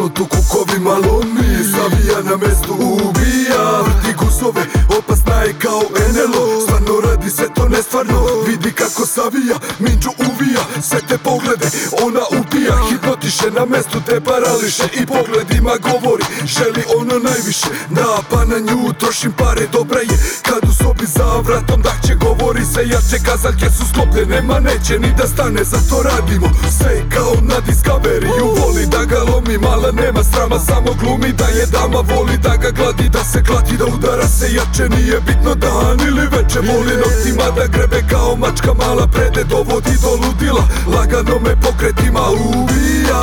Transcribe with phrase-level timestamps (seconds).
[0.00, 4.62] među kukovima lomi Savija na mestu ubija Vrti gusove,
[4.98, 8.26] opasna je kao enelo Stvarno radi se to nestvarno.
[8.46, 11.68] Vidi kako savija, minđu uvija Sve te poglede,
[12.02, 14.86] ona ubija Hipnotiše na mestu, te parališe.
[15.00, 17.68] I pogledima govori, želi ono najviše.
[17.90, 20.16] Da, pa na nju trošim pare, dobra je.
[20.42, 23.18] Kad u sobi za vratom dah će govori se jače.
[23.26, 25.64] Kazaljke su sklopljene, ma neće ni da stane.
[25.64, 29.20] Zato radimo sve kao na Discovery Voli da ga
[29.58, 33.76] mala nema srama Samo glumi da je dama, voli da ga gladi Da se klati,
[33.76, 34.88] da udara se jače.
[34.88, 40.10] Nije bitno dan ili veče Voli noktima da grebe kao mačka Mala prede dovodi do
[40.22, 40.64] ludila
[40.96, 43.22] Lagano me pokretima ubija.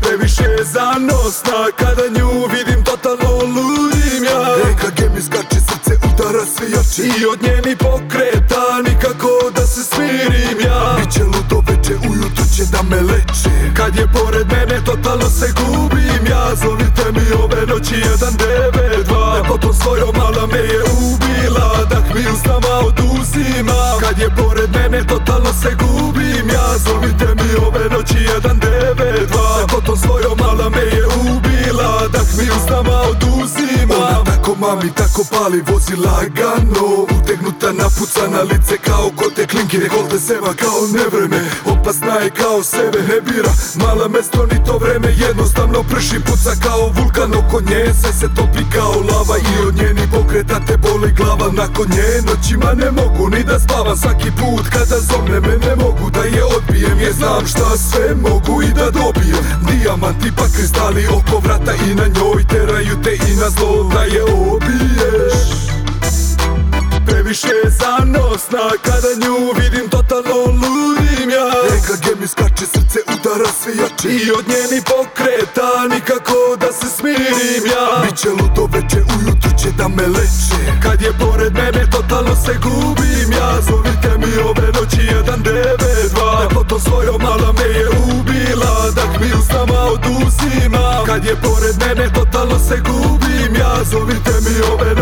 [0.00, 4.40] Previše je zanosna Kada nju vidim totalno ludim ja.
[4.70, 7.02] EKG mi skače srce udara sve jače.
[7.20, 10.96] I od njeni pokreta nikako da se smirim ja.
[10.98, 13.50] Biće ludo veče ujutro će da me leče.
[13.76, 15.03] Kad je pored mene totalno
[17.66, 24.70] noći 192 Lepotom svojom mala me je ubila Dah mi usnama oduzima Kad je pored
[24.76, 26.48] mene totalno se gubim.
[26.54, 27.73] Ja Zovite mi ove
[34.64, 36.86] mami, tako pali, vozi lagano.
[37.16, 41.40] Utegnuta, napucana lice kao kote klinke Golde seva kao nevreme,
[41.72, 45.08] opasna je kao sebe Ne bira, mala mesto ni to vreme.
[45.26, 47.84] Jednostavno prši, puca kao vulkan Oko nje.
[48.00, 51.48] Sve se topi kao lava I od njeni pokreta te boli glava.
[51.52, 53.96] Nakon nje noćima ne mogu ni da spavam.
[53.96, 56.98] Svaki put kada zovne me ne mogu da je odbijem.
[57.00, 59.44] Jer znam šta sve mogu i da dobijem.
[59.68, 62.63] Dijamanti pa kristali oko vrata I na njoj teraju
[63.04, 65.54] te i na zlo da je obiješ
[67.06, 71.48] Previše je zanosna Kada nju vidim totalno ludim ja.
[71.76, 74.08] EKG mi skače srce udara sve jače.
[74.08, 77.86] I od njeni pokreta nikako da se smirim ja.
[78.04, 80.60] Biće ludo veče ujutro će da me leče.
[80.82, 83.60] Kad je pored mene totalno se gubim ja.
[83.68, 88.90] Zovite mi ove noći 192 Lepotom svojom mala me je ubila.
[88.96, 90.83] Dah mi usnama oduzima
[91.14, 93.56] Kad je pored mene totalno se gubim.
[93.60, 94.94] Ja Zovite mi ove